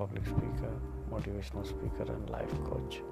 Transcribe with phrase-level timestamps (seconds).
[0.00, 0.72] public speaker,
[1.12, 3.02] motivational speaker, and life coach.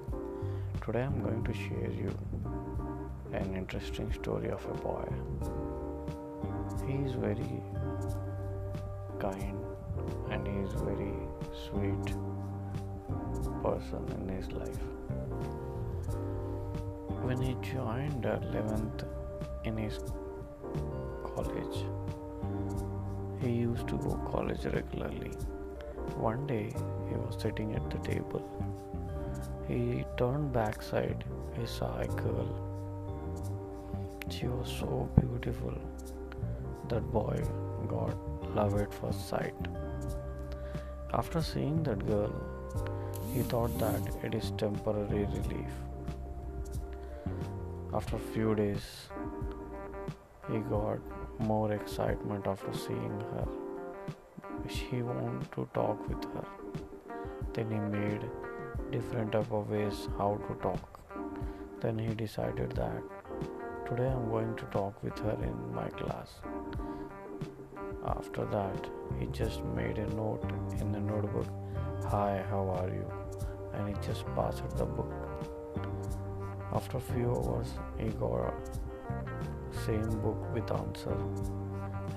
[0.83, 2.11] Today I'm going to share you
[3.31, 5.07] an interesting story of a boy.
[6.87, 7.61] He is very
[9.19, 9.59] kind
[10.31, 11.13] and he is very
[11.67, 12.07] sweet
[13.61, 14.81] person in his life.
[17.27, 19.05] When he joined 11th
[19.63, 19.99] in his
[21.35, 21.85] college,
[23.43, 25.33] he used to go college regularly.
[26.19, 26.73] One day
[27.07, 28.41] he was sitting at the table.
[29.69, 31.23] He turned backside.
[31.57, 32.49] He saw a girl.
[34.29, 35.73] She was so beautiful.
[36.89, 37.41] That boy
[37.87, 38.17] got
[38.53, 39.55] love at first sight.
[41.13, 42.33] After seeing that girl,
[43.33, 45.73] he thought that it is temporary relief.
[47.93, 49.07] After a few days,
[50.51, 50.99] he got
[51.39, 53.47] more excitement after seeing her.
[54.69, 56.45] He wanted to talk with her.
[57.53, 58.23] Then he made
[58.91, 60.99] different type of ways how to talk.
[61.81, 63.01] Then he decided that
[63.87, 66.35] today I'm going to talk with her in my class.
[68.05, 68.87] After that,
[69.19, 70.45] he just made a note
[70.79, 71.47] in the notebook.
[72.05, 73.11] Hi, how are you?
[73.73, 75.11] And he just passed the book.
[76.73, 78.53] After a few hours, he got
[79.85, 81.17] same book with answer.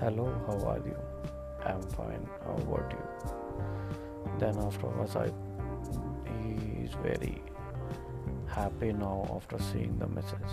[0.01, 0.97] Hello, how are you?
[1.65, 2.29] I'm fine.
[2.45, 4.39] How about you?
[4.39, 5.31] Then afterwards, I
[6.41, 7.43] he is very
[8.49, 10.53] happy now after seeing the message.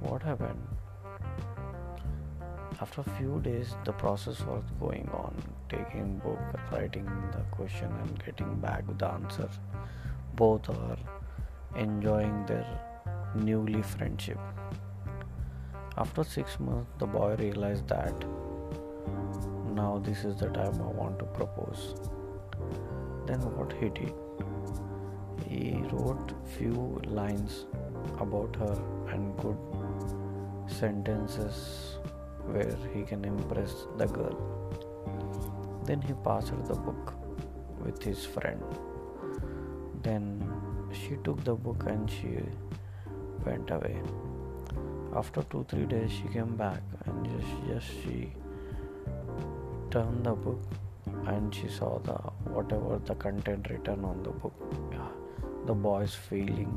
[0.00, 0.66] What happened?
[2.80, 5.34] After a few days, the process was going on,
[5.68, 6.38] taking book,
[6.70, 9.48] writing the question, and getting back the answer.
[10.34, 10.98] Both are
[11.74, 12.66] enjoying their
[13.34, 14.38] newly friendship.
[15.96, 18.14] After six months, the boy realized that
[19.76, 21.94] now this is the time I want to propose.
[23.26, 24.14] Then what he did?
[25.46, 27.66] He wrote few lines
[28.18, 28.76] about her
[29.12, 29.58] and good
[30.66, 31.98] sentences
[32.46, 34.38] where he can impress the girl.
[35.84, 37.14] Then he passed the book
[37.84, 38.62] with his friend.
[40.02, 40.24] Then
[40.92, 42.38] she took the book and she
[43.44, 44.00] went away.
[45.14, 48.32] After two three days, she came back and just, just she
[49.90, 50.60] turned the book
[51.26, 52.18] and she saw the
[52.56, 54.54] whatever the content written on the book.
[55.66, 56.72] The boy's feeling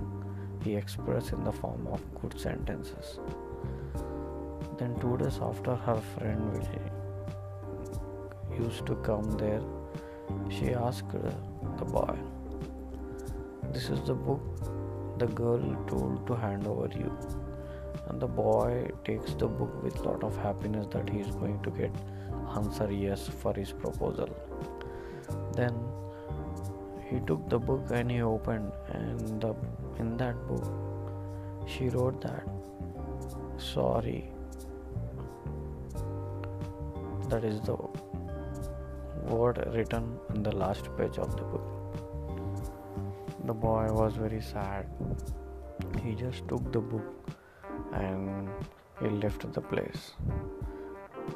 [0.64, 3.20] he expressed in the form of good sentences.
[4.78, 6.68] Then two days after her friend
[8.58, 9.62] used to come there,
[10.50, 11.12] she asked
[11.78, 12.16] the boy,
[13.74, 14.42] "This is the book
[15.20, 17.12] the girl told to hand over you."
[18.08, 21.72] And the boy takes the book with lot of happiness that he is going to
[21.72, 21.92] get
[22.58, 24.30] answer yes for his proposal.
[25.54, 25.74] Then
[27.10, 29.56] he took the book and he opened and the,
[30.00, 30.66] in that book
[31.68, 32.44] she wrote that
[33.58, 34.32] sorry
[37.30, 37.78] that is the
[39.24, 41.68] word written in the last page of the book.
[43.46, 44.88] The boy was very sad.
[46.04, 47.30] He just took the book
[47.94, 48.50] and
[49.00, 50.14] he left the place.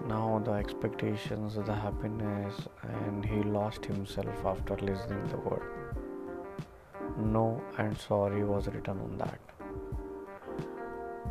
[0.08, 5.64] Now the expectations, the happiness, and he lost himself after listening the word.
[7.18, 9.40] No and sorry was written on that.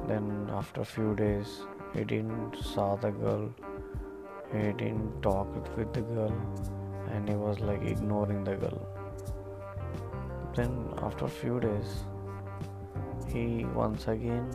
[0.06, 1.61] Then after a few days,
[1.93, 3.53] he didn't saw the girl
[4.53, 6.34] he didn't talk with the girl
[7.11, 8.87] and he was like ignoring the girl.
[10.55, 12.05] Then, after a few days,
[13.27, 14.50] he once again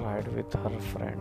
[0.00, 1.20] tried with her friend.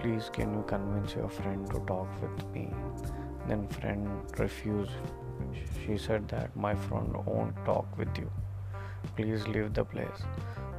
[0.00, 2.70] Please, can you convince your friend to talk with me?
[3.46, 4.08] Then, friend
[4.38, 4.92] refused.
[5.80, 8.30] She said that my friend won't talk with you.
[9.16, 10.24] Please leave the place.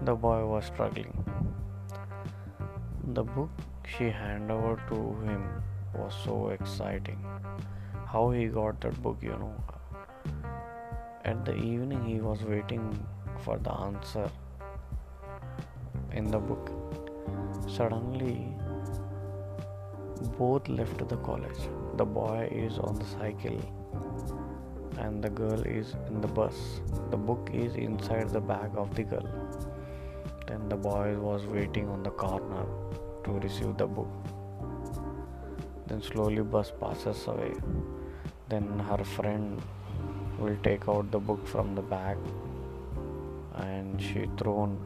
[0.01, 1.23] The boy was struggling.
[3.19, 3.51] The book
[3.95, 5.43] she handed over to him
[5.93, 7.19] was so exciting.
[8.07, 9.55] How he got that book, you know.
[11.25, 12.87] At the evening, he was waiting
[13.43, 14.31] for the answer
[16.13, 16.71] in the book.
[17.67, 18.53] Suddenly,
[20.37, 21.69] both left the college.
[21.97, 23.59] The boy is on the cycle
[24.97, 26.81] and the girl is in the bus.
[27.11, 29.27] The book is inside the bag of the girl.
[30.47, 32.65] Then the boy was waiting on the corner
[33.23, 34.11] to receive the book.
[35.87, 37.53] Then slowly bus passes away.
[38.49, 39.61] Then her friend
[40.39, 42.17] will take out the book from the bag
[43.55, 44.77] and she thrown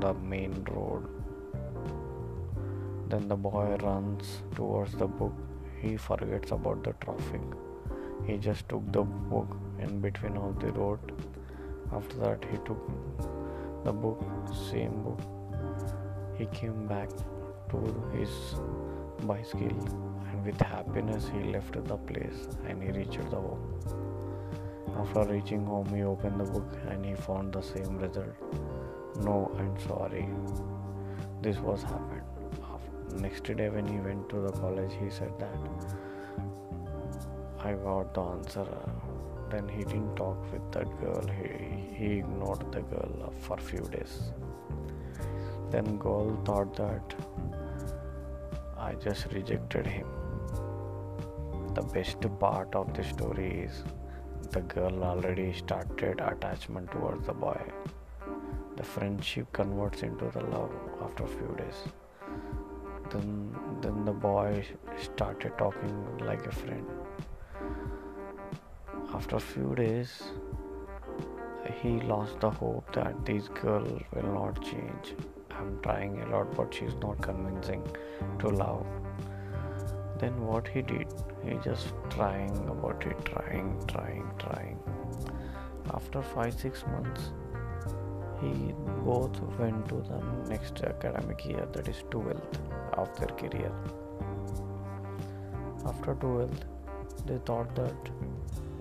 [0.00, 1.06] the main road.
[3.10, 5.34] Then the boy runs towards the book.
[5.82, 7.44] he forgets about the traffic.
[8.26, 11.12] He just took the book in between of the road.
[11.98, 12.82] After that he took
[13.84, 14.20] the book
[14.70, 15.20] same book.
[16.38, 17.10] He came back
[17.70, 17.80] to
[18.16, 18.30] his
[19.32, 19.88] bicycle
[20.30, 23.64] and with happiness he left the place and he reached the home.
[25.00, 28.79] After reaching home he opened the book and he found the same result
[29.24, 30.28] no i'm sorry.
[31.42, 32.22] This was happened.
[33.20, 35.58] Next day when he went to the college he said that
[37.58, 38.66] i got the answer.
[39.50, 41.26] Then he didn't talk with that girl.
[41.38, 41.48] He,
[41.96, 44.30] he ignored the girl for few days.
[45.70, 47.14] Then girl thought that
[48.78, 50.06] i just rejected him.
[51.74, 53.82] The best part of the story is
[54.50, 57.60] the girl already started attachment towards the boy
[58.80, 60.72] the friendship converts into the love
[61.04, 61.80] after a few days.
[63.10, 63.32] Then
[63.82, 64.64] then the boy
[65.06, 65.96] started talking
[66.28, 66.86] like a friend.
[69.18, 70.14] After a few days
[71.82, 75.12] he lost the hope that this girl will not change.
[75.58, 77.84] I'm trying a lot but she's not convincing
[78.44, 78.86] to love.
[80.24, 84.82] Then what he did he just trying about it trying trying trying.
[86.00, 87.30] After 5 6 months
[88.40, 92.58] he both went to the next academic year that is 12th
[92.94, 93.72] of their career.
[95.86, 96.62] After 12th
[97.26, 98.10] they thought that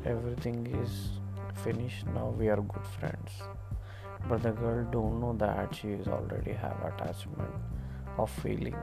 [0.06, 0.94] everything is
[1.64, 3.32] finished now we are good friends.
[4.28, 7.54] But the girl don't know that she is already have attachment
[8.18, 8.76] of feeling.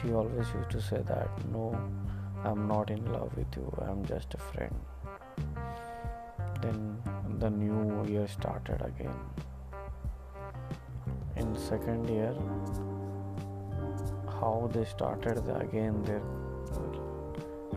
[0.00, 1.78] She always used to say that no
[2.44, 4.74] i'm not in love with you i'm just a friend.
[6.62, 7.02] Then
[7.38, 9.16] the new year started again
[11.42, 12.34] in second year
[14.40, 16.22] how they started again their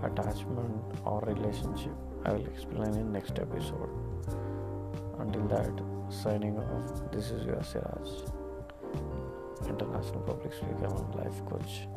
[0.04, 1.94] attachment or relationship.
[2.26, 3.90] I will explain in next episode.
[5.20, 7.12] Until that signing off.
[7.12, 8.10] This is your siraj
[9.68, 11.88] international public speaker and life coach